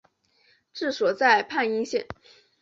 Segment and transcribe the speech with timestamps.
[0.73, 2.07] 治所在汾阴县。